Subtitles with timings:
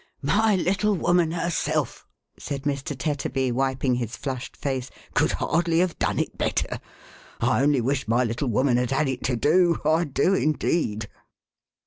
[0.39, 2.97] "My little woman herself," said Mr.
[2.97, 6.79] Tetterby, wiping his flushed face," could hardly have done it better!
[7.39, 11.07] I only wish my little woman had had it to do, I do indeed